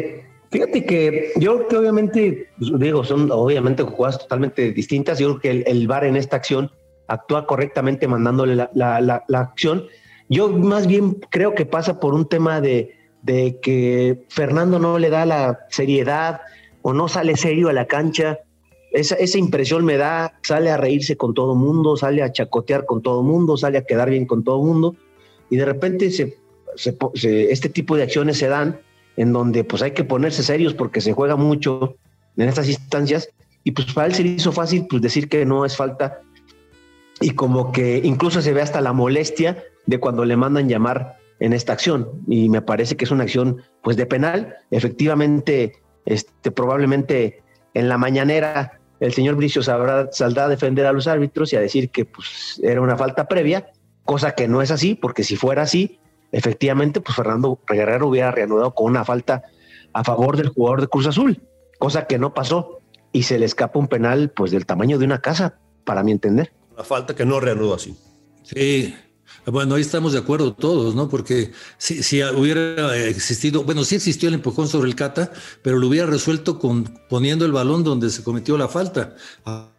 Fíjate 0.51 0.87
que 0.87 1.33
yo 1.37 1.57
creo 1.57 1.69
que 1.69 1.77
obviamente, 1.77 2.49
pues, 2.59 2.71
digo, 2.79 3.05
son 3.05 3.31
obviamente 3.31 3.83
jugadas 3.83 4.21
totalmente 4.21 4.73
distintas. 4.73 5.19
Yo 5.19 5.29
creo 5.29 5.41
que 5.41 5.51
el, 5.51 5.65
el 5.67 5.87
VAR 5.87 6.05
en 6.05 6.17
esta 6.17 6.37
acción 6.37 6.71
actúa 7.09 7.47
correctamente 7.47 8.09
mandándole 8.09 8.55
la, 8.55 8.71
la, 8.73 9.25
la 9.27 9.41
acción. 9.41 9.87
Yo 10.29 10.49
más 10.49 10.87
bien 10.87 11.21
creo 11.31 11.55
que 11.55 11.67
pasa 11.67 12.01
por 12.01 12.15
un 12.15 12.29
tema 12.29 12.61
de, 12.61 12.97
de 13.23 13.59
que 13.61 14.25
Fernando 14.29 14.79
no 14.79 14.99
le 14.99 15.11
da 15.11 15.27
la 15.27 15.67
seriedad 15.71 16.41
o 16.83 16.93
no 16.93 17.09
sale 17.09 17.37
serio 17.37 17.69
a 17.69 17.73
la 17.73 17.87
cancha. 17.87 18.39
Esa, 18.93 19.17
esa 19.17 19.39
impresión 19.39 19.85
me 19.85 19.97
da, 19.97 20.39
sale 20.43 20.71
a 20.71 20.77
reírse 20.77 21.17
con 21.17 21.35
todo 21.35 21.55
mundo, 21.55 21.97
sale 21.97 22.23
a 22.23 22.31
chacotear 22.31 22.87
con 22.87 23.03
todo 23.03 23.23
mundo, 23.23 23.57
sale 23.57 23.79
a 23.79 23.85
quedar 23.85 24.11
bien 24.11 24.27
con 24.27 24.45
todo 24.45 24.63
mundo. 24.63 24.95
Y 25.51 25.57
de 25.57 25.65
repente 25.65 26.07
este 26.07 27.69
tipo 27.69 27.97
de 27.97 28.03
acciones 28.03 28.39
se 28.39 28.49
dan 28.49 28.81
en 29.17 29.33
donde 29.33 29.65
pues 29.65 29.83
hay 29.83 29.93
que 29.93 30.05
ponerse 30.05 30.43
serios 30.43 30.75
porque 30.75 31.01
se 31.01 31.13
juega 31.13 31.37
mucho 31.37 31.97
en 32.37 32.49
estas 32.49 32.69
instancias. 32.69 33.29
Y 33.65 33.73
pues 33.73 33.93
para 33.93 34.07
él 34.07 34.15
se 34.15 34.23
le 34.23 34.31
hizo 34.31 34.53
fácil 34.53 34.87
pues 34.89 35.03
decir 35.03 35.29
que 35.29 35.45
no 35.45 35.65
es 35.65 35.77
falta. 35.77 36.21
Y 37.21 37.31
como 37.31 37.73
que 37.73 38.01
incluso 38.05 38.41
se 38.43 38.53
ve 38.53 38.63
hasta 38.63 38.81
la 38.81 38.93
molestia 38.93 39.65
de 39.87 39.99
cuando 39.99 40.25
le 40.25 40.37
mandan 40.37 40.69
llamar 40.69 41.17
en 41.41 41.53
esta 41.53 41.73
acción 41.73 42.23
y 42.27 42.49
me 42.49 42.63
parece 42.63 42.97
que 42.97 43.05
es 43.05 43.11
una 43.11 43.25
acción 43.25 43.63
pues 43.83 43.97
de 43.97 44.07
penal. 44.07 44.57
Efectivamente, 44.71 45.75
este, 46.05 46.51
probablemente 46.51 47.43
en 47.75 47.89
la 47.89 47.99
mañanera 47.99 48.81
el 49.01 49.13
señor 49.13 49.35
Bricio 49.35 49.63
sabrá, 49.63 50.09
saldrá 50.13 50.47
a 50.47 50.49
defender 50.49 50.87
a 50.87 50.93
los 50.93 51.07
árbitros 51.07 51.53
y 51.53 51.57
a 51.57 51.61
decir 51.61 51.91
que 51.91 52.05
pues 52.05 52.61
era 52.63 52.81
una 52.81 52.97
falta 52.97 53.29
previa, 53.29 53.71
cosa 54.05 54.35
que 54.35 54.49
no 54.49 54.63
es 54.63 54.71
así, 54.71 54.95
porque 54.95 55.23
si 55.23 55.37
fuera 55.37 55.63
así, 55.63 56.01
efectivamente 56.33 57.01
pues 57.01 57.15
Fernando 57.17 57.61
Guerrero 57.69 58.09
hubiera 58.09 58.31
reanudado 58.31 58.75
con 58.75 58.87
una 58.87 59.05
falta 59.05 59.43
a 59.93 60.05
favor 60.05 60.37
del 60.37 60.49
jugador 60.49 60.81
de 60.81 60.89
Cruz 60.89 61.07
Azul, 61.07 61.43
cosa 61.79 62.07
que 62.07 62.19
no 62.19 62.33
pasó 62.33 62.81
y 63.13 63.25
se 63.25 63.39
le 63.39 63.47
escapa 63.47 63.79
un 63.79 63.89
penal 63.89 64.31
pues 64.31 64.51
del 64.51 64.67
tamaño 64.67 64.99
de 64.99 65.05
una 65.05 65.21
casa, 65.21 65.59
para 65.85 66.03
mi 66.03 66.13
entender. 66.13 66.53
La 66.77 66.85
falta 66.85 67.15
que 67.15 67.25
no 67.25 67.41
reanudó 67.41 67.75
así. 67.75 67.97
Sí, 68.43 68.95
bueno, 69.45 69.75
ahí 69.75 69.83
estamos 69.83 70.13
de 70.13 70.19
acuerdo 70.19 70.55
todos, 70.55 70.95
¿no? 70.95 71.09
Porque 71.09 71.53
si, 71.79 72.23
hubiera 72.23 72.97
existido, 72.97 73.65
bueno, 73.65 73.85
sí 73.85 73.97
existió 73.97 74.29
el 74.29 74.35
empujón 74.35 74.69
sobre 74.69 74.89
el 74.89 74.97
Cata, 74.97 75.33
pero 75.63 75.79
lo 75.79 75.89
hubiera 75.89 76.07
resuelto 76.07 76.59
con 76.59 76.85
poniendo 77.09 77.45
el 77.45 77.53
balón 77.53 77.85
donde 77.85 78.11
se 78.11 78.23
cometió 78.25 78.57
la 78.59 78.69
falta. 78.69 79.15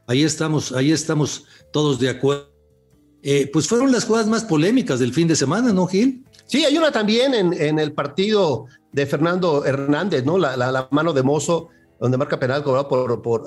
Ahí 0.07 0.23
estamos, 0.23 0.71
ahí 0.71 0.91
estamos 0.91 1.45
todos 1.71 1.99
de 1.99 2.09
acuerdo. 2.09 2.51
Eh, 3.23 3.49
pues 3.51 3.67
fueron 3.67 3.91
las 3.91 4.05
jugadas 4.05 4.27
más 4.27 4.45
polémicas 4.45 4.99
del 4.99 5.13
fin 5.13 5.27
de 5.27 5.35
semana, 5.35 5.73
¿no, 5.73 5.87
Gil? 5.87 6.23
Sí, 6.45 6.63
hay 6.63 6.77
una 6.77 6.91
también 6.91 7.33
en, 7.33 7.79
el 7.79 7.91
partido 7.91 8.67
de 8.93 9.05
Fernando 9.05 9.65
Hernández, 9.65 10.23
¿no? 10.23 10.37
La 10.37 10.87
mano 10.91 11.11
de 11.11 11.23
Mozo 11.23 11.69
donde 11.99 12.17
marca 12.17 12.39
penal 12.39 12.63
cobrado 12.63 12.87
por, 12.87 13.21
por 13.21 13.43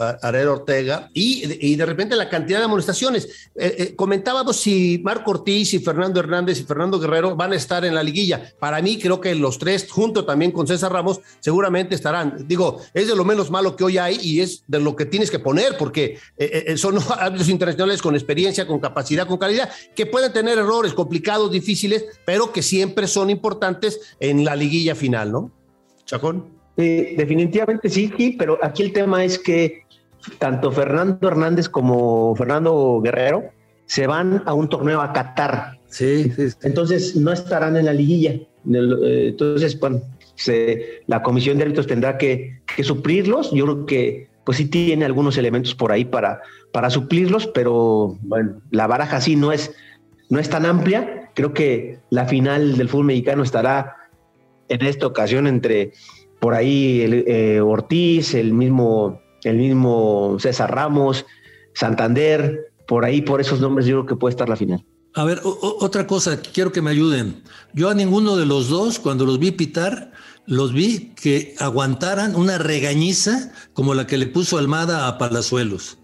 Ortega, 0.48 1.10
y, 1.14 1.72
y, 1.72 1.76
de 1.76 1.86
repente 1.86 2.16
la 2.16 2.28
cantidad 2.28 2.58
de 2.58 2.64
amonestaciones. 2.64 3.50
Eh, 3.54 3.74
eh, 3.78 3.96
comentábamos 3.96 4.56
si 4.56 5.00
Marco 5.04 5.30
Ortiz 5.32 5.74
y 5.74 5.78
Fernando 5.78 6.20
Hernández 6.20 6.60
y 6.60 6.64
Fernando 6.64 6.98
Guerrero 6.98 7.36
van 7.36 7.52
a 7.52 7.56
estar 7.56 7.84
en 7.84 7.94
la 7.94 8.02
liguilla. 8.02 8.52
Para 8.58 8.80
mí, 8.82 8.98
creo 8.98 9.20
que 9.20 9.34
los 9.34 9.58
tres, 9.58 9.86
junto 9.90 10.24
también 10.24 10.52
con 10.52 10.66
César 10.66 10.92
Ramos, 10.92 11.20
seguramente 11.40 11.94
estarán. 11.94 12.46
Digo, 12.46 12.80
es 12.94 13.08
de 13.08 13.16
lo 13.16 13.24
menos 13.24 13.50
malo 13.50 13.76
que 13.76 13.84
hoy 13.84 13.98
hay 13.98 14.18
y 14.20 14.40
es 14.40 14.64
de 14.66 14.80
lo 14.80 14.96
que 14.96 15.06
tienes 15.06 15.30
que 15.30 15.38
poner, 15.38 15.76
porque 15.78 16.18
eh, 16.36 16.76
son 16.76 16.98
árbitros 17.18 17.48
internacionales 17.48 18.02
con 18.02 18.14
experiencia, 18.14 18.66
con 18.66 18.80
capacidad, 18.80 19.26
con 19.26 19.38
calidad, 19.38 19.70
que 19.94 20.06
pueden 20.06 20.32
tener 20.32 20.58
errores 20.58 20.94
complicados, 20.94 21.50
difíciles, 21.50 22.04
pero 22.24 22.52
que 22.52 22.62
siempre 22.62 23.06
son 23.06 23.30
importantes 23.30 24.00
en 24.18 24.44
la 24.44 24.56
liguilla 24.56 24.94
final, 24.94 25.32
¿no? 25.32 25.52
Chacón 26.04 26.59
definitivamente 26.80 27.88
sí, 27.88 28.36
pero 28.38 28.58
aquí 28.62 28.82
el 28.82 28.92
tema 28.92 29.24
es 29.24 29.38
que 29.38 29.84
tanto 30.38 30.70
Fernando 30.72 31.28
Hernández 31.28 31.68
como 31.68 32.34
Fernando 32.36 33.00
Guerrero 33.02 33.50
se 33.86 34.06
van 34.06 34.42
a 34.46 34.54
un 34.54 34.68
torneo 34.68 35.00
a 35.00 35.12
Qatar. 35.12 35.78
Sí, 35.88 36.32
Entonces 36.62 37.16
no 37.16 37.32
estarán 37.32 37.76
en 37.76 37.86
la 37.86 37.92
liguilla. 37.92 38.30
Eh, 38.32 39.28
entonces, 39.28 39.78
bueno, 39.80 40.00
la 41.06 41.22
comisión 41.22 41.58
de 41.58 41.64
árbitros 41.64 41.86
tendrá 41.86 42.16
que, 42.16 42.60
suplirlos. 42.82 43.50
Yo 43.52 43.64
creo 43.64 43.86
que 43.86 44.30
pues 44.44 44.58
sí 44.58 44.66
tiene 44.66 45.04
algunos 45.04 45.36
elementos 45.36 45.74
por 45.74 45.92
ahí 45.92 46.04
para, 46.04 46.40
para 46.72 46.88
suplirlos, 46.88 47.46
pero 47.48 48.16
bueno, 48.22 48.62
la 48.70 48.86
baraja 48.86 49.20
sí 49.20 49.36
no 49.36 49.52
es, 49.52 49.74
no 50.28 50.38
es 50.38 50.48
tan 50.48 50.66
amplia. 50.66 51.30
Creo 51.34 51.52
que 51.52 51.98
la 52.10 52.26
final 52.26 52.76
del 52.76 52.88
fútbol 52.88 53.06
mexicano 53.06 53.42
estará 53.42 53.96
en 54.68 54.84
esta 54.86 55.06
ocasión 55.06 55.46
entre 55.46 55.92
por 56.40 56.54
ahí 56.54 57.02
eh, 57.02 57.60
Ortiz, 57.60 58.34
el 58.34 58.52
mismo, 58.52 59.20
el 59.44 59.56
mismo 59.56 60.36
César 60.40 60.74
Ramos, 60.74 61.26
Santander, 61.74 62.72
por 62.88 63.04
ahí, 63.04 63.22
por 63.22 63.40
esos 63.40 63.60
nombres, 63.60 63.86
yo 63.86 63.96
creo 63.96 64.06
que 64.06 64.16
puede 64.16 64.32
estar 64.32 64.48
la 64.48 64.56
final. 64.56 64.84
A 65.14 65.24
ver, 65.24 65.40
otra 65.44 66.06
cosa, 66.06 66.40
quiero 66.40 66.70
que 66.70 66.82
me 66.82 66.90
ayuden. 66.90 67.42
Yo 67.74 67.90
a 67.90 67.94
ninguno 67.94 68.36
de 68.36 68.46
los 68.46 68.68
dos, 68.68 69.00
cuando 69.00 69.26
los 69.26 69.40
vi 69.40 69.50
pitar, 69.50 70.12
los 70.46 70.72
vi 70.72 71.12
que 71.14 71.54
aguantaran 71.58 72.36
una 72.36 72.58
regañiza 72.58 73.52
como 73.72 73.94
la 73.94 74.06
que 74.06 74.18
le 74.18 74.26
puso 74.26 74.56
Almada 74.56 75.08
a 75.08 75.18
Palazuelos. 75.18 75.98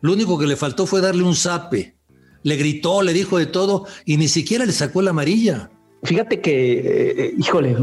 Lo 0.00 0.12
único 0.12 0.38
que 0.38 0.46
le 0.46 0.56
faltó 0.56 0.86
fue 0.86 1.00
darle 1.00 1.24
un 1.24 1.34
zape. 1.34 1.96
Le 2.44 2.56
gritó, 2.56 3.02
le 3.02 3.12
dijo 3.12 3.38
de 3.38 3.46
todo 3.46 3.86
y 4.04 4.16
ni 4.16 4.28
siquiera 4.28 4.64
le 4.64 4.72
sacó 4.72 5.02
la 5.02 5.10
amarilla. 5.10 5.70
Fíjate 6.04 6.40
que, 6.40 6.80
eh, 7.26 7.34
híjole, 7.38 7.76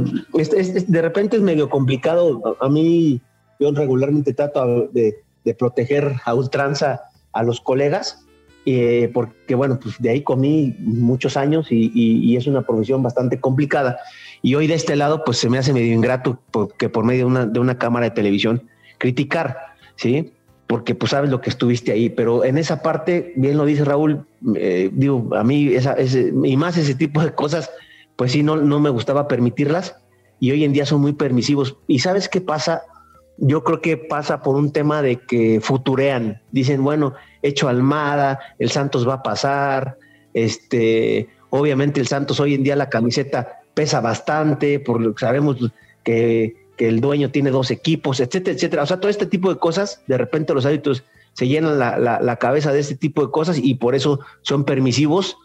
de 0.88 1.02
repente 1.02 1.38
es 1.38 1.42
medio 1.42 1.70
complicado. 1.70 2.58
A, 2.60 2.68
mí, 2.68 3.22
yo 3.60 3.72
regularmente 3.72 4.34
trato 4.34 4.90
de, 4.92 5.16
proteger 5.58 6.16
a 6.26 6.36
ultranza 6.36 7.02
a 7.32 7.44
los 7.44 7.62
colegas, 7.62 8.26
eh, 8.66 9.10
porque, 9.14 9.56
bueno, 9.56 9.80
pues 9.80 9.96
de 10.00 10.10
ahí 10.10 10.22
comí 10.22 10.76
muchos 10.80 11.38
años 11.38 11.68
y, 11.72 12.36
es 12.36 12.46
una 12.46 12.62
profesión 12.62 13.02
bastante 13.02 13.40
complicada. 13.40 13.98
Y 14.42 14.56
hoy 14.56 14.68
de 14.68 14.74
este 14.76 14.96
lado, 14.96 15.24
pues 15.24 15.38
se 15.38 15.50
me 15.50 15.58
hace 15.58 15.74
medio 15.74 15.94
ingrato 15.94 16.40
que 16.78 16.90
por 16.90 17.06
medio 17.06 17.20
de 17.20 17.26
una, 17.26 17.46
de 17.46 17.60
una 17.60 17.78
cámara 17.78 18.06
de 18.06 18.12
televisión 18.12 18.64
criticar, 18.98 19.58
¿sí? 19.96 20.34
porque 20.70 20.94
pues 20.94 21.10
sabes 21.10 21.32
lo 21.32 21.42
que 21.42 21.50
estuviste 21.50 21.92
ahí, 21.92 22.10
pero 22.10 22.46
en 22.46 22.60
esa 22.60 22.84
parte, 22.84 23.34
bien 23.36 23.58
lo 23.58 23.66
dice 23.66 23.84
Raúl, 23.84 24.28
eh, 24.56 24.92
digo, 24.94 25.28
a 25.36 25.44
mí 25.44 25.74
esa, 25.74 25.94
ese, 25.94 26.32
y 26.44 26.58
más 26.58 26.78
ese 26.78 26.94
tipo 26.94 27.24
de 27.24 27.34
cosas 27.34 27.72
pues 28.20 28.34
sí, 28.34 28.44
no, 28.44 28.58
no 28.58 28.82
me 28.82 28.90
gustaba 28.90 29.30
permitirlas 29.30 29.96
y 30.42 30.52
hoy 30.52 30.66
en 30.66 30.74
día 30.74 30.86
son 30.86 31.00
muy 31.00 31.14
permisivos. 31.14 31.78
¿Y 31.88 32.00
sabes 32.00 32.28
qué 32.28 32.42
pasa? 32.42 32.82
Yo 33.38 33.64
creo 33.64 33.80
que 33.80 33.96
pasa 33.96 34.42
por 34.42 34.58
un 34.58 34.74
tema 34.74 35.02
de 35.02 35.22
que 35.22 35.62
futurean. 35.62 36.42
Dicen, 36.52 36.84
bueno, 36.84 37.14
hecho 37.42 37.70
Almada, 37.70 38.38
el 38.60 38.72
Santos 38.72 39.08
va 39.08 39.14
a 39.14 39.24
pasar. 39.24 39.98
Este, 40.34 41.30
obviamente 41.50 42.02
el 42.02 42.08
Santos 42.08 42.42
hoy 42.42 42.56
en 42.56 42.64
día 42.64 42.76
la 42.76 42.90
camiseta 42.90 43.62
pesa 43.74 44.02
bastante, 44.02 44.82
por 44.82 45.00
lo 45.00 45.16
que 45.16 45.22
sabemos 45.22 45.72
que, 46.04 46.58
el 46.78 47.00
dueño 47.00 47.32
tiene 47.32 47.52
dos 47.52 47.72
equipos, 47.72 48.20
etcétera, 48.20 48.54
etcétera. 48.54 48.84
O 48.84 48.86
sea, 48.86 49.00
todo 49.00 49.10
este 49.10 49.28
tipo 49.28 49.50
de 49.50 49.60
cosas, 49.60 50.04
de 50.08 50.18
repente 50.18 50.54
los 50.54 50.66
hábitos 50.66 51.06
se 51.34 51.48
llenan 51.48 51.80
la, 51.80 51.98
la 51.98 52.36
cabeza 52.36 52.74
de 52.74 52.80
este 52.80 52.96
tipo 52.96 53.26
de 53.26 53.32
cosas 53.32 53.58
y 53.62 53.76
por 53.76 53.96
eso 53.96 54.20
son 54.42 54.66
permisivos 54.66 55.38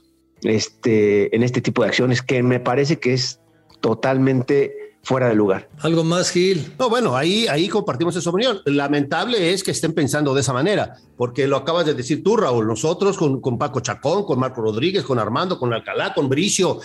este, 0.42 1.34
en 1.34 1.42
este 1.42 1.60
tipo 1.60 1.82
de 1.82 1.88
acciones 1.88 2.22
que 2.22 2.42
me 2.42 2.60
parece 2.60 2.98
que 2.98 3.14
es 3.14 3.40
totalmente 3.80 4.84
fuera 5.04 5.28
de 5.28 5.34
lugar. 5.34 5.68
¿Algo 5.80 6.02
más, 6.02 6.30
Gil? 6.30 6.72
No, 6.78 6.88
bueno, 6.88 7.16
ahí, 7.16 7.46
ahí 7.48 7.68
compartimos 7.68 8.16
esa 8.16 8.30
opinión. 8.30 8.60
Lamentable 8.64 9.52
es 9.52 9.62
que 9.62 9.70
estén 9.70 9.92
pensando 9.92 10.34
de 10.34 10.40
esa 10.40 10.52
manera, 10.52 10.96
porque 11.16 11.46
lo 11.46 11.56
acabas 11.56 11.86
de 11.86 11.94
decir 11.94 12.24
tú, 12.24 12.36
Raúl. 12.36 12.66
Nosotros 12.66 13.16
con, 13.16 13.40
con 13.40 13.58
Paco 13.58 13.80
Chacón, 13.80 14.24
con 14.24 14.38
Marco 14.38 14.62
Rodríguez, 14.62 15.04
con 15.04 15.18
Armando, 15.18 15.58
con 15.58 15.72
Alcalá, 15.72 16.14
con 16.14 16.28
Bricio, 16.28 16.80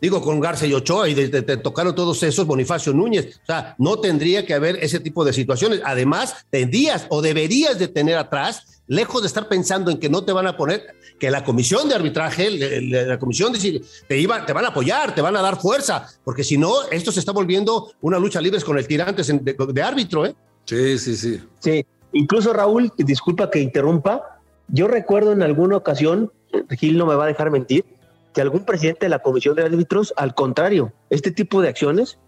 digo, 0.00 0.22
con 0.22 0.40
Garza 0.40 0.66
y 0.66 0.72
Ochoa, 0.72 1.08
y 1.08 1.14
te, 1.14 1.42
tocaron 1.58 1.94
todos 1.94 2.22
esos, 2.22 2.46
Bonifacio 2.46 2.92
Núñez. 2.92 3.36
O 3.42 3.46
sea, 3.46 3.74
no 3.78 3.98
tendría 4.00 4.46
que 4.46 4.54
haber 4.54 4.76
ese 4.76 5.00
tipo 5.00 5.24
de 5.24 5.32
situaciones. 5.32 5.82
Además, 5.84 6.46
tendrías 6.50 7.06
o 7.10 7.20
deberías 7.20 7.78
de 7.78 7.88
tener 7.88 8.16
atrás 8.16 8.75
lejos 8.86 9.22
de 9.22 9.28
estar 9.28 9.48
pensando 9.48 9.90
en 9.90 9.98
que 9.98 10.08
no 10.08 10.24
te 10.24 10.32
van 10.32 10.46
a 10.46 10.56
poner, 10.56 10.94
que 11.18 11.30
la 11.30 11.44
comisión 11.44 11.88
de 11.88 11.94
arbitraje, 11.94 12.50
la 12.80 13.18
comisión 13.18 13.52
de, 13.52 13.82
te, 14.06 14.18
iba, 14.18 14.44
te 14.46 14.52
van 14.52 14.64
a 14.64 14.68
apoyar, 14.68 15.14
te 15.14 15.20
van 15.20 15.36
a 15.36 15.42
dar 15.42 15.60
fuerza, 15.60 16.06
porque 16.24 16.44
si 16.44 16.56
no, 16.58 16.88
esto 16.90 17.12
se 17.12 17.20
está 17.20 17.32
volviendo 17.32 17.92
una 18.00 18.18
lucha 18.18 18.40
libre 18.40 18.60
con 18.62 18.78
el 18.78 18.86
tirantes 18.86 19.26
de, 19.26 19.82
árbitro, 19.82 20.26
¿eh? 20.26 20.34
Sí, 20.64 20.98
sí, 20.98 21.16
sí. 21.16 21.40
Sí, 21.60 21.86
incluso 22.12 22.52
Raúl, 22.52 22.92
disculpa 22.98 23.50
que 23.50 23.60
interrumpa, 23.60 24.40
yo 24.68 24.88
recuerdo 24.88 25.32
en 25.32 25.42
alguna 25.42 25.76
ocasión, 25.76 26.32
Gil 26.70 26.98
no 26.98 27.06
me 27.06 27.14
va 27.14 27.24
a 27.24 27.28
dejar 27.28 27.50
mentir, 27.50 27.84
que 28.34 28.40
algún 28.42 28.64
presidente 28.64 29.06
de 29.06 29.10
la 29.10 29.20
comisión 29.20 29.54
de 29.56 29.62
árbitros, 29.62 30.12
al 30.16 30.34
contrario, 30.34 30.92
este 31.08 31.30
tipo 31.30 31.62
de 31.62 31.68
acciones 31.68 32.18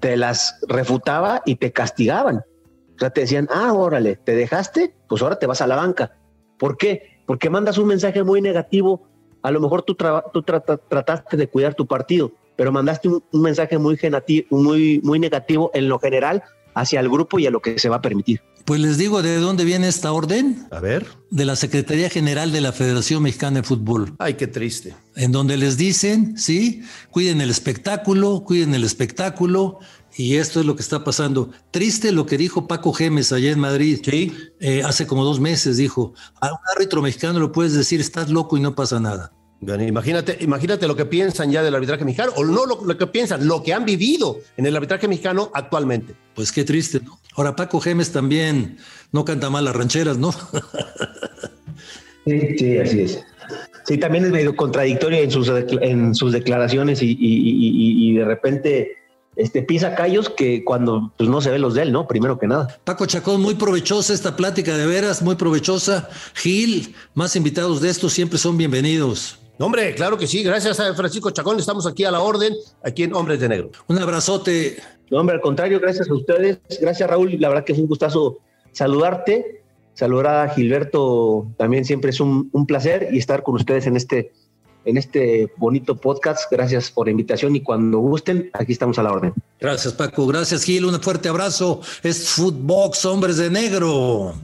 te 0.00 0.16
las 0.16 0.60
refutaba 0.68 1.42
y 1.44 1.56
te 1.56 1.72
castigaban. 1.72 2.44
O 2.96 2.98
sea, 2.98 3.10
te 3.10 3.22
decían, 3.22 3.48
ah, 3.50 3.72
órale, 3.72 4.16
te 4.16 4.34
dejaste, 4.34 4.94
pues 5.08 5.22
ahora 5.22 5.38
te 5.38 5.46
vas 5.46 5.60
a 5.60 5.66
la 5.66 5.76
banca. 5.76 6.16
¿Por 6.58 6.76
qué? 6.78 7.20
Porque 7.26 7.50
mandas 7.50 7.76
un 7.78 7.88
mensaje 7.88 8.22
muy 8.22 8.40
negativo. 8.40 9.06
A 9.42 9.50
lo 9.50 9.60
mejor 9.60 9.82
tú, 9.82 9.96
tú 10.32 10.42
trataste 10.42 11.36
de 11.36 11.48
cuidar 11.48 11.74
tu 11.74 11.86
partido, 11.86 12.32
pero 12.56 12.72
mandaste 12.72 13.08
un, 13.08 13.22
mensaje 13.32 13.78
muy, 13.78 13.98
muy, 14.50 15.00
muy 15.02 15.18
negativo 15.18 15.70
en 15.74 15.88
lo 15.88 15.98
general 15.98 16.42
hacia 16.74 17.00
el 17.00 17.08
grupo 17.08 17.38
y 17.38 17.46
a 17.46 17.50
lo 17.50 17.60
que 17.60 17.78
se 17.78 17.88
va 17.88 17.96
a 17.96 18.02
permitir. 18.02 18.40
Pues 18.66 18.80
les 18.80 18.98
digo 18.98 19.22
de 19.22 19.36
dónde 19.36 19.64
viene 19.64 19.86
esta 19.86 20.12
orden. 20.12 20.66
A 20.72 20.80
ver. 20.80 21.06
De 21.30 21.44
la 21.44 21.54
Secretaría 21.54 22.10
General 22.10 22.50
de 22.50 22.60
la 22.60 22.72
Federación 22.72 23.22
Mexicana 23.22 23.60
de 23.60 23.62
Fútbol. 23.62 24.14
Ay, 24.18 24.34
qué 24.34 24.48
triste. 24.48 24.94
En 25.14 25.30
donde 25.30 25.56
les 25.56 25.76
dicen, 25.76 26.36
sí, 26.36 26.82
cuiden 27.10 27.40
el 27.40 27.50
espectáculo, 27.50 28.42
cuiden 28.44 28.74
el 28.74 28.82
espectáculo. 28.82 29.78
Y 30.16 30.36
esto 30.36 30.60
es 30.60 30.66
lo 30.66 30.74
que 30.76 30.82
está 30.82 31.04
pasando. 31.04 31.50
Triste 31.70 32.10
lo 32.10 32.26
que 32.26 32.38
dijo 32.38 32.66
Paco 32.66 32.92
Gemes 32.92 33.32
allá 33.32 33.50
en 33.50 33.60
Madrid. 33.60 34.00
Sí. 34.02 34.32
Eh, 34.60 34.82
hace 34.82 35.06
como 35.06 35.24
dos 35.24 35.40
meses 35.40 35.76
dijo, 35.76 36.14
a 36.40 36.52
un 36.52 36.58
árbitro 36.74 37.02
mexicano 37.02 37.38
lo 37.38 37.52
puedes 37.52 37.74
decir, 37.74 38.00
estás 38.00 38.30
loco 38.30 38.56
y 38.56 38.60
no 38.60 38.74
pasa 38.74 38.98
nada 38.98 39.32
imagínate, 39.60 40.36
imagínate 40.40 40.86
lo 40.86 40.96
que 40.96 41.06
piensan 41.06 41.50
ya 41.50 41.62
del 41.62 41.74
arbitraje 41.74 42.04
mexicano, 42.04 42.32
o 42.36 42.44
no 42.44 42.66
lo, 42.66 42.98
que 42.98 43.06
piensan, 43.06 43.46
lo 43.46 43.62
que 43.62 43.72
han 43.72 43.84
vivido 43.84 44.38
en 44.56 44.66
el 44.66 44.76
arbitraje 44.76 45.08
mexicano 45.08 45.50
actualmente. 45.54 46.14
Pues 46.34 46.52
qué 46.52 46.64
triste, 46.64 47.00
¿no? 47.02 47.18
Ahora 47.34 47.56
Paco 47.56 47.80
Gemes 47.80 48.12
también 48.12 48.78
no 49.12 49.24
canta 49.24 49.50
mal 49.50 49.64
las 49.64 49.76
rancheras, 49.76 50.18
¿no? 50.18 50.32
sí, 52.26 52.58
sí, 52.58 52.78
así 52.78 53.00
es. 53.00 53.24
Sí, 53.86 53.98
también 53.98 54.24
es 54.24 54.32
medio 54.32 54.56
contradictorio 54.56 55.18
en 55.18 55.30
sus, 55.30 55.48
en 55.48 56.14
sus 56.14 56.32
declaraciones 56.32 56.98
y, 57.02 58.14
de 58.14 58.24
repente 58.24 58.96
este, 59.36 59.62
pisa 59.62 59.94
callos 59.94 60.28
que 60.30 60.64
cuando 60.64 61.12
pues, 61.16 61.28
no 61.28 61.40
se 61.40 61.50
ven 61.50 61.62
los 61.62 61.74
de 61.74 61.82
él, 61.82 61.92
¿no? 61.92 62.08
Primero 62.08 62.38
que 62.38 62.46
nada. 62.46 62.78
Paco 62.84 63.06
Chacón, 63.06 63.40
muy 63.40 63.54
provechosa 63.54 64.12
esta 64.12 64.36
plática, 64.36 64.76
de 64.76 64.86
veras, 64.86 65.22
muy 65.22 65.36
provechosa. 65.36 66.08
Gil, 66.34 66.94
más 67.14 67.36
invitados 67.36 67.80
de 67.80 67.90
estos 67.90 68.12
siempre 68.12 68.38
son 68.38 68.56
bienvenidos 68.56 69.38
hombre, 69.64 69.94
claro 69.94 70.18
que 70.18 70.26
sí. 70.26 70.42
Gracias 70.42 70.78
a 70.80 70.94
Francisco 70.94 71.30
Chacón. 71.30 71.58
Estamos 71.58 71.86
aquí 71.86 72.04
a 72.04 72.10
la 72.10 72.20
orden, 72.20 72.54
aquí 72.82 73.04
en 73.04 73.14
Hombres 73.14 73.40
de 73.40 73.48
Negro. 73.48 73.70
Un 73.86 73.98
abrazote. 73.98 74.76
No, 75.10 75.20
hombre, 75.20 75.36
al 75.36 75.40
contrario, 75.40 75.80
gracias 75.80 76.10
a 76.10 76.14
ustedes. 76.14 76.58
Gracias, 76.80 77.08
Raúl. 77.08 77.36
La 77.40 77.48
verdad 77.48 77.64
que 77.64 77.72
es 77.72 77.78
un 77.78 77.86
gustazo 77.86 78.38
saludarte. 78.72 79.62
Saludar 79.94 80.26
a 80.26 80.48
Gilberto 80.50 81.46
también 81.56 81.86
siempre 81.86 82.10
es 82.10 82.20
un, 82.20 82.50
placer 82.66 83.08
y 83.12 83.18
estar 83.18 83.42
con 83.42 83.54
ustedes 83.54 83.86
en 83.86 83.96
este, 83.96 84.30
en 84.86 84.96
este 84.96 85.52
bonito 85.58 85.96
podcast. 85.96 86.50
Gracias 86.50 86.90
por 86.90 87.06
la 87.06 87.10
invitación 87.10 87.54
y 87.54 87.60
cuando 87.60 87.98
gusten, 87.98 88.50
aquí 88.54 88.72
estamos 88.72 88.98
a 88.98 89.02
la 89.02 89.12
orden. 89.12 89.34
Gracias, 89.60 89.92
Paco. 89.92 90.26
Gracias, 90.26 90.64
Gil. 90.64 90.86
Un 90.86 91.00
fuerte 91.02 91.28
abrazo. 91.28 91.80
Es 92.02 92.30
Footbox 92.30 93.04
Hombres 93.04 93.36
de 93.36 93.50
Negro. 93.50 94.34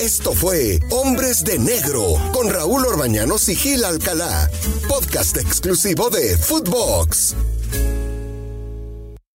Esto 0.00 0.32
fue 0.32 0.78
Hombres 0.90 1.42
de 1.42 1.58
Negro 1.58 2.02
con 2.32 2.50
Raúl 2.50 2.84
Orbañanos 2.84 3.48
y 3.48 3.56
Gil 3.56 3.82
Alcalá, 3.82 4.50
podcast 4.88 5.38
exclusivo 5.38 6.10
de 6.10 6.36
Footbox. 6.36 7.34